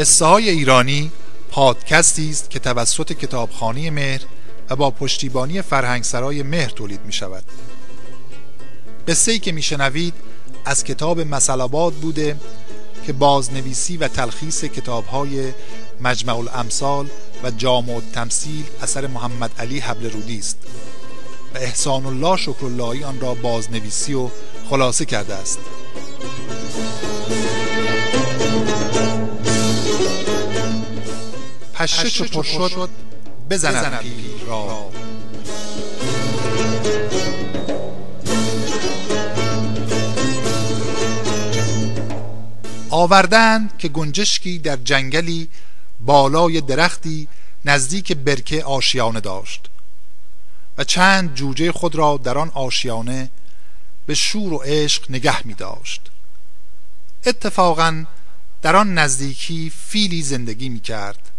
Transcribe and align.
قصه 0.00 0.24
های 0.24 0.50
ایرانی 0.50 1.10
پادکستی 1.50 2.30
است 2.30 2.50
که 2.50 2.58
توسط 2.58 3.12
کتابخانه 3.12 3.90
مهر 3.90 4.20
و 4.70 4.76
با 4.76 4.90
پشتیبانی 4.90 5.62
فرهنگسرای 5.62 6.42
مهر 6.42 6.70
تولید 6.70 7.00
می 7.04 7.12
شود 7.12 7.44
قصه 9.08 9.32
ای 9.32 9.38
که 9.38 9.52
می 9.52 9.62
شنوید 9.62 10.14
از 10.64 10.84
کتاب 10.84 11.20
مسلاباد 11.20 11.92
بوده 11.92 12.36
که 13.06 13.12
بازنویسی 13.12 13.96
و 13.96 14.08
تلخیص 14.08 14.64
کتاب 14.64 15.06
های 15.06 15.52
مجمع 16.00 16.36
الامثال 16.38 17.06
و 17.42 17.50
جامع 17.50 17.94
التمثیل 17.94 18.64
اثر 18.82 19.06
محمد 19.06 19.50
علی 19.58 19.78
حبل 19.78 20.10
رودی 20.10 20.38
است 20.38 20.58
و 21.54 21.58
احسان 21.58 22.06
الله 22.06 22.36
شکراللهی 22.36 23.04
آن 23.04 23.20
را 23.20 23.34
بازنویسی 23.34 24.14
و 24.14 24.28
خلاصه 24.70 25.04
کرده 25.04 25.34
است. 25.34 25.58
پشه 31.80 32.10
چو 32.10 32.24
پر 32.24 32.42
شد 32.42 32.90
بزنم 33.50 33.98
پیل 33.98 34.46
را. 34.46 34.90
آوردند 42.90 43.78
که 43.78 43.88
گنجشکی 43.88 44.58
در 44.58 44.76
جنگلی 44.76 45.48
بالای 46.00 46.60
درختی 46.60 47.28
نزدیک 47.64 48.12
برکه 48.12 48.64
آشیانه 48.64 49.20
داشت 49.20 49.66
و 50.78 50.84
چند 50.84 51.34
جوجه 51.34 51.72
خود 51.72 51.94
را 51.94 52.20
در 52.24 52.38
آن 52.38 52.50
آشیانه 52.54 53.30
به 54.06 54.14
شور 54.14 54.52
و 54.52 54.56
عشق 54.56 55.10
نگه 55.10 55.46
می 55.46 55.54
داشت. 55.54 56.00
اتفاقا 57.26 58.04
در 58.62 58.76
آن 58.76 58.98
نزدیکی 58.98 59.72
فیلی 59.88 60.22
زندگی 60.22 60.68
می 60.68 60.80
کرد. 60.80 61.30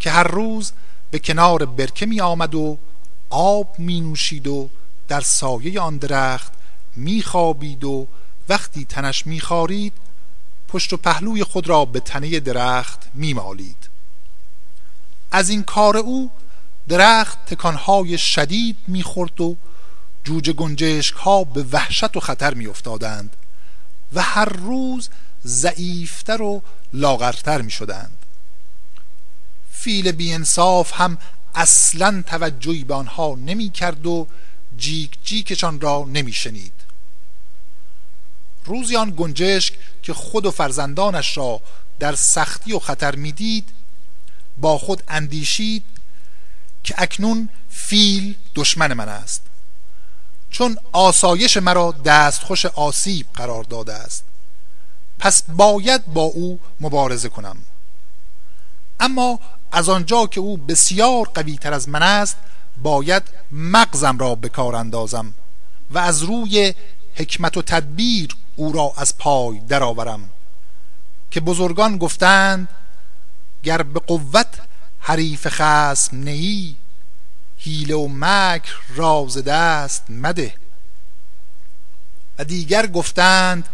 که 0.00 0.10
هر 0.10 0.22
روز 0.22 0.72
به 1.10 1.18
کنار 1.18 1.64
برکه 1.64 2.06
می 2.06 2.20
آمد 2.20 2.54
و 2.54 2.78
آب 3.30 3.78
می 3.78 4.00
نوشید 4.00 4.46
و 4.46 4.70
در 5.08 5.20
سایه 5.20 5.80
آن 5.80 5.96
درخت 5.96 6.52
می 6.96 7.22
خوابید 7.22 7.84
و 7.84 8.06
وقتی 8.48 8.84
تنش 8.84 9.26
می 9.26 9.40
خارید 9.40 9.92
پشت 10.68 10.92
و 10.92 10.96
پهلوی 10.96 11.44
خود 11.44 11.68
را 11.68 11.84
به 11.84 12.00
تنه 12.00 12.40
درخت 12.40 13.08
می 13.14 13.34
مالید 13.34 13.88
از 15.30 15.50
این 15.50 15.62
کار 15.62 15.96
او 15.96 16.30
درخت 16.88 17.46
تکانهای 17.46 18.18
شدید 18.18 18.76
می‌خورد 18.86 19.40
و 19.40 19.56
جوجه 20.24 20.52
گنجشک 20.52 21.14
ها 21.14 21.44
به 21.44 21.66
وحشت 21.72 22.16
و 22.16 22.20
خطر 22.20 22.54
میافتادند 22.54 23.36
و 24.12 24.22
هر 24.22 24.44
روز 24.44 25.08
ضعیفتر 25.46 26.42
و 26.42 26.62
لاغرتر 26.92 27.62
می 27.62 27.70
شدند 27.70 28.25
فیل 29.86 30.12
بیانصاف 30.12 30.92
هم 31.00 31.18
اصلا 31.54 32.22
توجهی 32.26 32.84
به 32.84 32.94
آنها 32.94 33.38
نمی 33.46 33.70
کرد 33.70 34.06
و 34.06 34.26
جیک 34.76 35.18
جیکشان 35.24 35.80
را 35.80 36.04
نمی 36.08 36.32
شنید 36.32 36.72
روزی 38.64 38.96
آن 38.96 39.14
گنجشک 39.16 39.74
که 40.02 40.14
خود 40.14 40.46
و 40.46 40.50
فرزندانش 40.50 41.36
را 41.36 41.60
در 41.98 42.14
سختی 42.14 42.72
و 42.72 42.78
خطر 42.78 43.14
می‌دید 43.16 43.68
با 44.58 44.78
خود 44.78 45.02
اندیشید 45.08 45.84
که 46.84 46.94
اکنون 46.98 47.48
فیل 47.70 48.34
دشمن 48.54 48.92
من 48.92 49.08
است. 49.08 49.42
چون 50.50 50.78
آسایش 50.92 51.56
مرا 51.56 51.92
دستخوش 52.04 52.66
آسیب 52.66 53.26
قرار 53.34 53.64
داده 53.64 53.94
است. 53.94 54.24
پس 55.18 55.42
باید 55.42 56.06
با 56.06 56.22
او 56.22 56.60
مبارزه 56.80 57.28
کنم. 57.28 57.56
اما 59.00 59.40
از 59.72 59.88
آنجا 59.88 60.26
که 60.26 60.40
او 60.40 60.56
بسیار 60.56 61.30
قوی 61.34 61.56
تر 61.56 61.72
از 61.72 61.88
من 61.88 62.02
است 62.02 62.36
باید 62.82 63.22
مغزم 63.50 64.18
را 64.18 64.34
به 64.34 64.48
کار 64.48 64.76
اندازم 64.76 65.34
و 65.90 65.98
از 65.98 66.22
روی 66.22 66.74
حکمت 67.14 67.56
و 67.56 67.62
تدبیر 67.62 68.36
او 68.56 68.72
را 68.72 68.92
از 68.96 69.18
پای 69.18 69.58
درآورم 69.58 70.30
که 71.30 71.40
بزرگان 71.40 71.98
گفتند 71.98 72.68
گر 73.62 73.82
به 73.82 74.00
قوت 74.00 74.60
حریف 75.00 75.46
خسم 75.50 76.16
نیی 76.16 76.76
حیله 77.58 77.94
و 77.94 78.08
مکر 78.10 78.74
راز 78.94 79.38
دست 79.38 80.02
مده. 80.08 80.54
و 82.38 82.44
دیگر 82.44 82.86
گفتند 82.86 83.68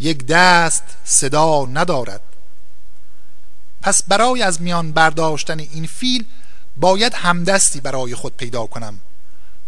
یک 0.00 0.26
دست 0.26 0.82
صدا 1.04 1.66
ندارد. 1.66 2.20
پس 3.82 4.02
برای 4.02 4.42
از 4.42 4.60
میان 4.60 4.92
برداشتن 4.92 5.58
این 5.58 5.86
فیل 5.86 6.24
باید 6.76 7.14
همدستی 7.14 7.80
برای 7.80 8.14
خود 8.14 8.36
پیدا 8.36 8.66
کنم 8.66 9.00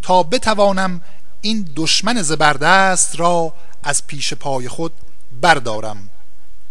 تا 0.02 0.22
بتوانم 0.22 1.00
این 1.40 1.68
دشمن 1.76 2.22
زبردست 2.22 3.20
را 3.20 3.54
از 3.82 4.06
پیش 4.06 4.34
پای 4.34 4.68
خود 4.68 4.92
بردارم 5.40 6.08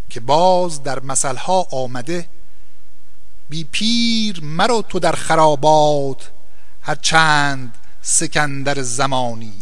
که 0.10 0.20
باز 0.20 0.84
در 0.84 1.00
مثلها 1.00 1.68
آمده 1.72 2.30
بی 3.50 3.64
پیر 3.64 4.44
مرو 4.44 4.82
تو 4.82 5.00
در 5.00 5.12
خرابات 5.12 6.32
هر 6.82 6.96
چند 6.96 7.76
سکندر 8.02 8.82
زمانی. 8.82 9.54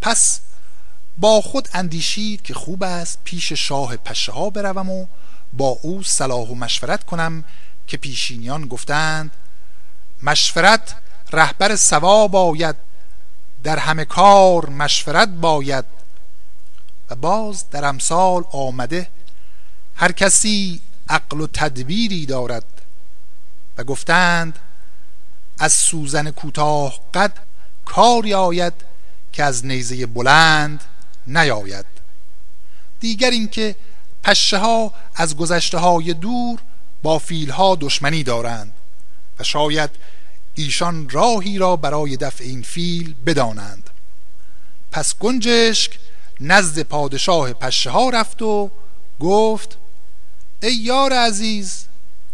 پس 0.00 0.40
با 1.18 1.40
خود 1.40 1.68
اندیشید 1.72 2.42
که 2.42 2.54
خوب 2.54 2.82
است 2.82 3.18
پیش 3.24 3.52
شاه 3.52 3.96
پشه 3.96 4.32
ها 4.32 4.50
بروم 4.50 4.90
و 4.90 5.06
با 5.56 5.78
او 5.82 6.02
صلاح 6.02 6.48
و 6.48 6.54
مشورت 6.54 7.04
کنم 7.04 7.44
که 7.86 7.96
پیشینیان 7.96 8.66
گفتند 8.66 9.30
مشورت 10.22 10.94
رهبر 11.32 11.76
سوا 11.76 12.28
باید 12.28 12.76
در 13.64 13.78
همه 13.78 14.04
کار 14.04 14.68
مشورت 14.68 15.28
باید. 15.28 15.84
و 17.10 17.14
باز 17.14 17.70
در 17.70 17.84
امثال 17.84 18.44
آمده 18.50 19.08
هر 19.96 20.12
کسی 20.12 20.80
عقل 21.08 21.40
و 21.40 21.46
تدبیری 21.46 22.26
دارد. 22.26 22.64
و 23.78 23.84
گفتند 23.84 24.58
از 25.58 25.72
سوزن 25.72 26.30
کوتاه 26.30 27.00
قد 27.14 27.32
کاری 27.84 28.34
آید 28.34 28.72
که 29.32 29.44
از 29.44 29.66
نیزه 29.66 30.06
بلند 30.06 30.84
نیاید. 31.26 31.86
دیگر 33.00 33.30
اینکه 33.30 33.76
پشه 34.26 34.58
ها 34.58 34.92
از 35.14 35.36
گذشته 35.36 35.78
های 35.78 36.14
دور 36.14 36.58
با 37.02 37.18
فیل 37.18 37.50
ها 37.50 37.76
دشمنی 37.80 38.22
دارند 38.22 38.72
و 39.38 39.44
شاید 39.44 39.90
ایشان 40.54 41.08
راهی 41.08 41.58
را 41.58 41.76
برای 41.76 42.16
دفع 42.16 42.44
این 42.44 42.62
فیل 42.62 43.14
بدانند. 43.26 43.90
پس 44.92 45.14
گنجشک 45.18 45.98
نزد 46.40 46.82
پادشاه 46.82 47.52
پشه 47.52 47.90
ها 47.90 48.08
رفت 48.08 48.42
و 48.42 48.70
گفت 49.20 49.78
ای 50.62 50.74
یار 50.74 51.12
عزیز 51.12 51.84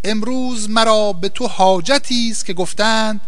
امروز 0.05 0.71
مرا 0.71 1.13
به 1.13 1.29
تو 1.29 1.47
حاجتی 1.47 2.29
است 2.31 2.47
که 2.47 2.53
گفتند 2.53 3.21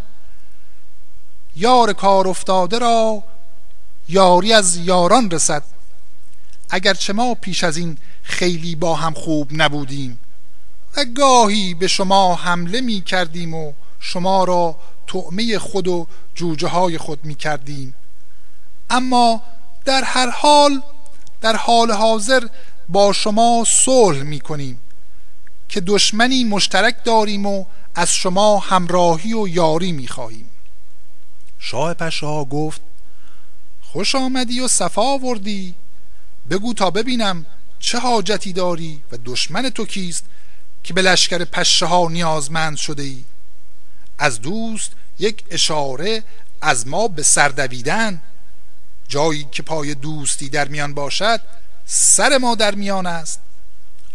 یار 1.56 1.92
کار 1.92 2.28
افتاده 2.28 2.78
را 2.78 3.22
یاری 4.08 4.52
از 4.52 4.76
یاران 4.76 5.30
رسد. 5.30 5.62
اگرچه 6.74 7.12
ما 7.12 7.34
پیش 7.34 7.64
از 7.64 7.76
این 7.76 7.98
خیلی 8.22 8.74
با 8.74 8.94
هم 8.94 9.14
خوب 9.14 9.48
نبودیم. 9.52 10.18
و 10.96 11.04
گاهی 11.04 11.74
به 11.74 11.86
شما 11.86 12.34
حمله 12.34 12.80
می 12.80 13.00
کردیم 13.00 13.54
و 13.54 13.72
شما 14.00 14.44
را 14.44 14.76
تعمه 15.06 15.58
خود 15.58 15.88
و 15.88 16.06
جوجه 16.34 16.68
های 16.68 16.98
خود 16.98 17.24
می 17.24 17.34
کردیم. 17.34 17.94
اما 18.90 19.42
در 19.84 20.04
هر 20.04 20.30
حال 20.30 20.82
در 21.40 21.56
حال 21.56 21.92
حاضر 21.92 22.46
با 22.88 23.12
شما 23.12 23.64
صلح 23.66 24.22
می 24.22 24.40
کنیم 24.40 24.80
که 25.68 25.80
دشمنی 25.80 26.44
مشترک 26.44 27.04
داریم 27.04 27.46
و 27.46 27.64
از 27.94 28.12
شما 28.12 28.58
همراهی 28.58 29.34
و 29.34 29.48
یاری 29.48 29.92
می 29.92 30.08
خواهیم. 30.08 30.48
شاه 31.58 31.94
پشه 31.94 32.26
ها 32.26 32.44
گفت 32.44 32.80
خوش 33.82 34.14
آمدی 34.14 34.60
و 34.60 34.68
صفا 34.68 35.02
آوردی. 35.02 35.74
بگو 36.50 36.74
تا 36.74 36.90
ببینم 36.90 37.46
چه 37.78 37.98
حاجتی 37.98 38.52
داری 38.52 39.02
و 39.12 39.18
دشمن 39.24 39.70
تو 39.70 39.86
کیست 39.86 40.24
که 40.82 40.94
به 40.94 41.02
لشکر 41.02 41.44
پشه 41.44 41.86
ها 41.86 42.08
نیازمند 42.08 42.76
شده 42.76 43.02
ای؟ 43.02 43.24
از 44.18 44.40
دوست 44.40 44.90
یک 45.18 45.44
اشاره 45.50 46.24
از 46.60 46.86
ما 46.86 47.08
به 47.08 47.22
سردویدن 47.22 48.22
جایی 49.08 49.48
که 49.52 49.62
پای 49.62 49.94
دوستی 49.94 50.48
در 50.48 50.68
میان 50.68 50.94
باشد 50.94 51.40
سر 51.86 52.38
ما 52.38 52.54
در 52.54 52.74
میان 52.74 53.06
است. 53.06 53.40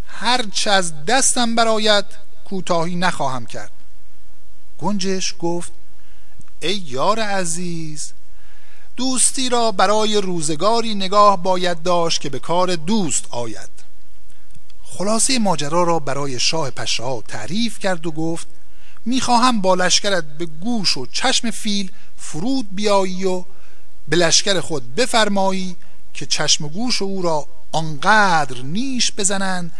هرچه 0.07 0.71
از 0.71 1.05
دستم 1.05 1.55
برایت 1.55 2.05
کوتاهی 2.45 2.95
نخواهم 2.95 3.45
کرد. 3.45 3.71
گنجش 4.79 5.35
گفت 5.39 5.71
ای 6.59 6.75
یار 6.75 7.19
عزیز 7.19 8.13
دوستی 8.99 9.49
را 9.49 9.71
برای 9.71 10.21
روزگاری 10.21 10.95
نگاه 10.95 11.43
باید 11.43 11.83
داشت 11.83 12.21
که 12.21 12.29
به 12.29 12.39
کار 12.39 12.75
دوست 12.75 13.25
آید. 13.29 13.69
خلاصه 14.83 15.39
ماجرا 15.39 15.83
را 15.83 15.99
برای 15.99 16.39
شاه 16.39 16.71
پشا 16.71 17.21
تعریف 17.21 17.79
کرد 17.79 18.07
و 18.07 18.11
گفت 18.11 18.47
می‌خواهم 19.05 19.61
با 19.61 19.75
لشکرت 19.75 20.23
به 20.23 20.45
گوش 20.45 20.97
و 20.97 21.05
چشم 21.05 21.51
فیل 21.51 21.91
فرود 22.17 22.67
بیایی 22.75 23.25
و 23.25 23.43
به 24.07 24.17
لشکر 24.17 24.61
خود 24.61 24.95
بفرمایی 24.95 25.75
که 26.13 26.25
چشم 26.25 26.65
و 26.65 26.69
گوش 26.69 27.01
او 27.01 27.21
را 27.21 27.47
آنقدر 27.71 28.61
نیش 28.61 29.11
بزنند 29.11 29.71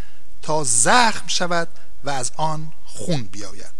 تا 0.41 0.63
زخم 0.63 1.27
شود 1.27 1.67
و 2.03 2.09
از 2.09 2.31
آن 2.37 2.71
خون 2.85 3.23
بیاید. 3.23 3.79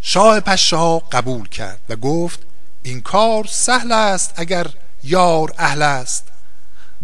شاه 0.00 0.40
پشا 0.40 0.98
قبول 0.98 1.48
کرد 1.48 1.80
و 1.88 1.96
گفت 1.96 2.40
این 2.82 3.00
کار 3.00 3.44
سهل 3.44 3.92
است 3.92 4.32
اگر 4.36 4.66
یار 5.04 5.54
اهل 5.58 5.82
است. 5.82 6.26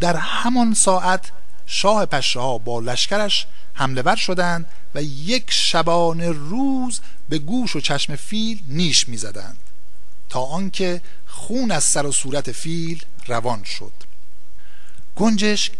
در 0.00 0.17
همان 0.17 0.75
ساعت 0.75 1.31
شاه 1.67 2.06
پشا 2.06 2.58
با 2.58 2.81
لشکرش 2.81 3.46
حمله 3.75 4.02
ور 4.02 4.17
شدند 4.17 4.67
و 4.94 5.02
یک 5.02 5.50
شبانه 5.50 6.31
روز 6.31 7.00
به 7.28 7.38
گوش 7.38 7.76
و 7.76 7.81
چشم 7.81 8.17
فیل 8.17 8.62
نیش 8.69 9.08
می‌زدند 9.08 9.58
تا 10.28 10.40
آنکه 10.40 11.00
خون 11.26 11.70
از 11.70 11.84
سر 11.84 12.06
و 12.06 12.12
صورت 12.12 12.52
فیل 12.52 13.05
روان 13.26 13.64
شد. 13.64 13.93
گنجشک 15.17 15.72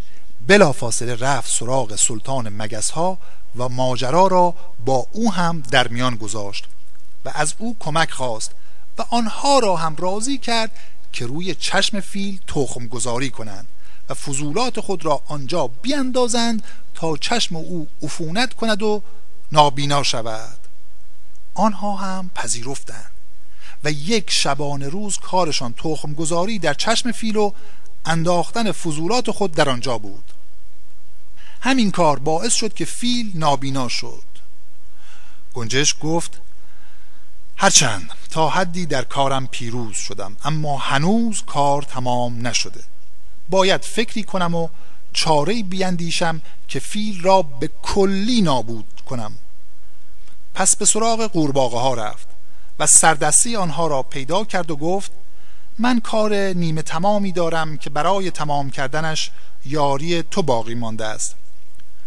بلافاصله 0.47 1.15
رفت 1.15 1.53
سراغ 1.53 1.97
سلطان 1.97 2.49
مگس 2.49 2.91
ها 2.91 3.19
و 3.57 3.69
ماجرا 3.69 4.27
را 4.27 4.55
با 4.85 5.07
او 5.13 5.33
هم 5.33 5.63
در 5.71 5.89
میان 5.89 6.17
گذاشت 6.17 6.65
و 7.25 7.31
از 7.35 7.55
او 7.59 7.77
کمک 7.81 8.11
خواست 8.11 8.51
و 8.99 9.05
آنها 9.11 9.59
را 9.59 9.77
هم 9.77 9.97
راضی 9.97 10.39
کرد 10.39 10.71
که 11.13 11.27
روی 11.27 11.55
چشم 11.55 12.01
فیل 12.01 12.41
تخم 12.47 12.87
گذاری 12.87 13.31
کنند 13.31 13.67
و 14.09 14.15
فضولات 14.15 14.81
خود 14.81 15.05
را 15.05 15.23
آنجا 15.27 15.67
بیاندازند 15.67 16.65
تا 16.95 17.17
چشم 17.17 17.57
او 17.57 17.89
عفونت 18.03 18.55
کند 18.55 18.83
و 18.83 19.03
نابینا 19.53 20.03
شود. 20.03 20.59
آنها 21.55 21.97
هم 21.97 22.31
پذیرفتند 22.35 23.11
و 23.85 23.91
یک 23.91 24.31
شبانه 24.31 24.89
روز 24.89 25.19
کارشان 25.19 25.75
تخم 25.77 26.13
گذاری 26.13 26.59
در 26.59 26.75
چشم 26.75 27.13
فیل 27.13 27.37
و 27.37 27.53
انداختن 28.05 28.73
فضولات 28.73 29.31
خود 29.31 29.53
در 29.53 29.69
آنجا 29.69 29.99
بود. 29.99 30.33
همین 31.61 31.91
کار 31.91 32.19
باعث 32.19 32.55
شد 32.55 32.75
که 32.75 32.85
فیل 32.85 33.31
نابینا 33.35 33.89
شد. 33.89 34.23
گنجش 35.55 35.97
گفت 36.01 36.41
هرچند 37.59 38.11
تا 38.31 38.49
حدی 38.49 38.87
در 38.87 39.03
کارم 39.03 39.47
پیروز 39.47 39.97
شدم 39.97 40.37
اما 40.45 40.79
هنوز 40.79 41.43
کار 41.47 41.83
تمام 41.83 42.47
نشده. 42.47 42.81
باید 43.49 43.85
فکری 43.85 44.23
کنم 44.23 44.55
و 44.55 44.69
چاره 45.13 45.63
بیندیشم 45.63 46.43
که 46.69 46.81
فیل 46.81 47.23
را 47.23 47.43
به 47.43 47.71
کلی 47.83 48.41
نابود 48.41 49.01
کنم. 49.07 49.33
پس 50.55 50.77
به 50.77 50.85
سراغ 50.85 51.23
قورباغه 51.23 51.79
ها 51.79 51.95
رفت 51.95 52.29
و 52.79 52.87
سردستی 52.87 53.57
آنها 53.57 53.87
را 53.87 54.03
پیدا 54.03 54.45
کرد 54.45 54.71
و 54.71 54.77
گفت 54.77 55.13
من 55.79 56.01
کار 56.01 56.35
نیمه 56.35 56.83
تمامی 56.83 57.33
دارم 57.33 57.77
که 57.77 57.91
برای 57.91 58.31
تمام 58.31 58.71
کردنش 58.71 59.31
یاری 59.67 60.23
تو 60.23 60.43
باقی 60.43 60.75
مانده 60.75 61.05
است. 61.05 61.35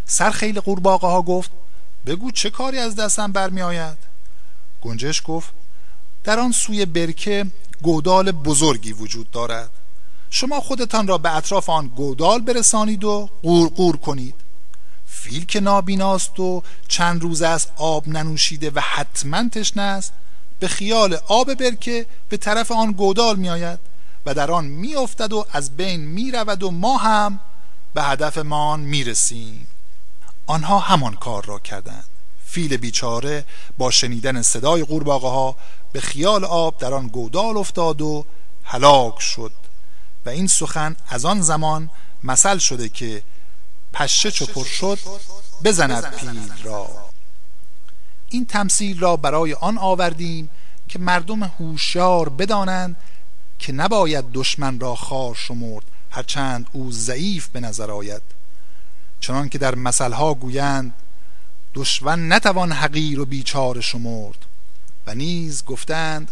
سرخیل 0.05 0.59
قورباغه 0.59 1.07
ها 1.07 1.21
گفت 1.21 1.51
بگو 2.05 2.31
چه 2.31 2.49
کاری 2.49 2.77
از 2.77 2.95
دستم 2.95 3.31
برمی 3.31 3.61
آید 3.61 4.08
گنجش 4.81 5.21
گفت 5.25 5.49
در 6.23 6.39
آن 6.39 6.51
سوی 6.51 6.85
برکه 6.85 7.45
گودال 7.81 8.31
بزرگی 8.31 8.93
وجود 8.93 9.31
دارد. 9.31 9.69
شما 10.29 10.59
خودتان 10.59 11.07
را 11.07 11.17
به 11.17 11.35
اطراف 11.35 11.69
آن 11.69 11.87
گودال 11.87 12.41
برسانید 12.41 13.03
و 13.03 13.29
قورقور 13.43 13.97
کنید. 13.97 14.35
فیل 15.07 15.45
که 15.45 15.59
نابیناست 15.59 16.39
و 16.39 16.63
چند 16.87 17.21
روز 17.21 17.41
است 17.41 17.71
آب 17.75 18.07
ننوشیده 18.07 18.71
و 18.75 18.79
حتما 18.79 19.49
تشنه 19.49 19.81
است 19.81 20.13
به 20.59 20.67
خیال 20.67 21.17
آب 21.27 21.53
برکه 21.53 22.05
به 22.29 22.37
طرف 22.37 22.71
آن 22.71 22.91
گودال 22.91 23.35
می 23.35 23.49
آید 23.49 23.79
و 24.25 24.33
در 24.33 24.51
آن 24.51 24.65
می 24.65 24.95
افتد 24.95 25.33
و 25.33 25.45
از 25.51 25.77
بین 25.77 25.99
می 25.99 26.31
رود 26.31 26.63
و 26.63 26.71
ما 26.71 26.97
هم 26.97 27.39
به 27.93 28.03
هدفمان 28.03 28.79
می 28.79 29.03
رسیم 29.03 29.67
آنها 30.45 30.79
همان 30.79 31.15
کار 31.15 31.45
را 31.45 31.59
کردند. 31.59 32.08
فیل 32.49 32.77
بیچاره 32.77 33.45
با 33.77 33.91
شنیدن 33.91 34.41
صدای 34.41 34.83
قورباغه 34.83 35.27
ها 35.27 35.55
به 35.91 36.01
خیال 36.01 36.45
آب 36.45 36.77
در 36.77 36.93
آن 36.93 37.07
گودال 37.07 37.57
افتاد 37.57 38.01
و 38.01 38.25
هلاک 38.63 39.21
شد 39.21 39.51
و 40.25 40.29
این 40.29 40.47
سخن 40.47 40.95
از 41.09 41.25
آن 41.25 41.41
زمان 41.41 41.89
مثل 42.23 42.57
شده 42.57 42.89
که 42.89 43.23
پشه 43.93 44.31
چو 44.31 44.63
شد 44.63 44.99
بزند 45.63 46.15
پیل 46.15 46.51
را. 46.63 46.87
این 48.29 48.45
تمثیل 48.45 48.99
را 48.99 49.17
برای 49.17 49.53
آن 49.53 49.77
آوردیم 49.77 50.49
که 50.87 50.99
مردم 50.99 51.43
هوشیار 51.43 52.29
بدانند 52.29 52.95
که 53.59 53.71
نباید 53.71 54.25
دشمن 54.33 54.79
را 54.79 54.95
خار 54.95 55.35
شمرد 55.35 55.83
هرچند 56.11 56.67
او 56.71 56.91
ضعیف 56.91 57.47
به 57.47 57.59
نظر 57.59 57.91
آید. 57.91 58.21
چنان 59.19 59.49
که 59.49 59.57
در 59.57 59.75
مثلها 59.75 60.33
گویند 60.33 60.93
دشمن 61.75 62.31
نتوان 62.31 62.71
حقیر 62.71 63.19
و 63.19 63.25
بیچار 63.25 63.81
شمرد. 63.81 64.45
و 65.07 65.15
نیز 65.15 65.65
گفتند 65.65 66.31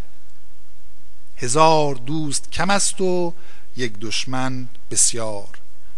هزار 1.38 1.96
دوست 1.96 2.52
کم 2.52 2.70
است 2.70 3.02
و 3.02 3.34
یک 3.78 3.94
دشمن 4.02 4.68
بسیار. 4.92 5.50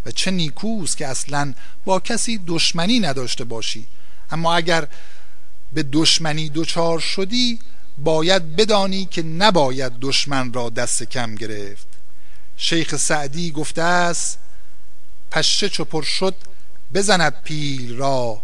و 0.05 0.11
چه 0.11 0.31
نیکوست 0.31 0.97
که 0.97 1.07
اصلا 1.07 1.53
با 1.85 1.99
کسی 1.99 2.41
دشمنی 2.47 2.99
نداشته 2.99 3.43
باشی. 3.43 3.87
اما 4.31 4.55
اگر 4.55 4.87
به 5.73 5.83
دشمنی 5.83 6.49
دچار 6.49 6.99
شدی 6.99 7.59
باید 7.97 8.55
بدانی 8.55 9.05
که 9.05 9.23
نباید 9.23 9.93
دشمن 10.01 10.53
را 10.53 10.69
دست 10.69 11.03
کم 11.03 11.35
گرفت. 11.35 11.87
شیخ 12.57 12.95
سعدی 12.95 13.51
گفته 13.51 13.81
است 13.81 14.39
پشه 15.31 15.69
چپر 15.69 16.01
شد 16.01 16.35
بزند 16.93 17.33
پیل 17.43 17.95
را. 17.95 18.41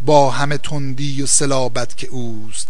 با 0.00 0.30
همه 0.30 0.58
تندی 0.58 1.22
و 1.22 1.26
سلابت 1.26 1.96
که 1.96 2.06
اوست. 2.06 2.68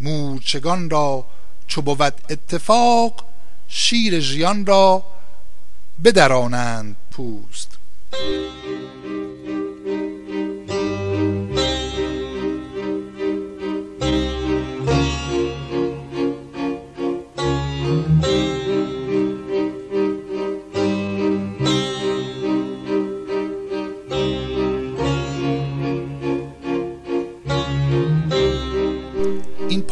مورچگان 0.00 0.90
را 0.90 1.26
چو 1.66 1.82
بود 1.82 2.14
اتفاق 2.30 3.24
شیر 3.68 4.20
ژیان 4.20 4.66
را 4.66 5.04
بدرانند 6.04 6.96
پوست. 7.10 7.78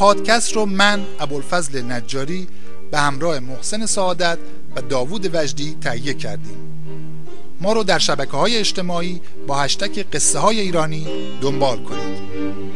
پادکست 0.02 0.52
رو 0.52 0.66
من 0.66 1.04
ابوالفضل 1.20 1.92
نجاری 1.92 2.48
به 2.90 2.98
همراه 2.98 3.38
محسن 3.38 3.86
سعادت 3.86 4.38
و 4.76 4.80
داوود 4.80 5.30
وجدی 5.34 5.76
تهیه 5.80 6.14
کردیم. 6.14 6.56
ما 7.60 7.72
رو 7.72 7.82
در 7.82 7.98
شبکه 7.98 8.30
های 8.30 8.56
اجتماعی 8.56 9.20
با 9.46 9.56
هشتک 9.56 10.06
قصه 10.12 10.38
های 10.38 10.60
ایرانی 10.60 11.06
دنبال 11.40 11.82
کنید. 11.82 12.71